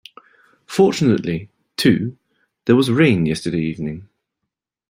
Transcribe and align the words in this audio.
Fortunately, 0.65 1.51
too, 1.77 2.17
there 2.65 2.75
was 2.75 2.89
rain 2.89 3.27
yesterday 3.27 3.59
evening. 3.61 4.09